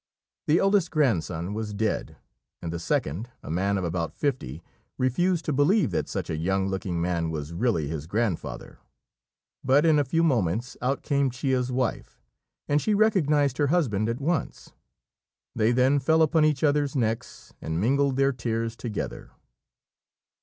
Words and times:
The 0.47 0.57
eldest 0.57 0.89
grandson 0.89 1.53
was 1.53 1.75
dead; 1.75 2.17
and 2.59 2.73
the 2.73 2.79
second, 2.79 3.29
a 3.43 3.51
man 3.51 3.77
of 3.77 3.83
about 3.83 4.15
fifty, 4.15 4.63
refused 4.97 5.45
to 5.45 5.53
believe 5.53 5.91
that 5.91 6.09
such 6.09 6.27
a 6.31 6.35
young 6.35 6.67
looking 6.67 6.99
man 6.99 7.29
was 7.29 7.53
really 7.53 7.87
his 7.87 8.07
grandfather; 8.07 8.79
but 9.63 9.85
in 9.85 9.99
a 9.99 10.03
few 10.03 10.23
moments 10.23 10.75
out 10.81 11.03
came 11.03 11.29
Chia's 11.29 11.71
wife, 11.71 12.19
and 12.67 12.81
she 12.81 12.95
recognised 12.95 13.59
her 13.59 13.67
husband 13.67 14.09
at 14.09 14.19
once. 14.19 14.71
They 15.55 15.71
then 15.71 15.99
fell 15.99 16.23
upon 16.23 16.45
each 16.45 16.63
other's 16.63 16.95
necks 16.95 17.53
and 17.61 17.79
mingled 17.79 18.15
their 18.15 18.31
tears 18.31 18.75
together. 18.75 19.29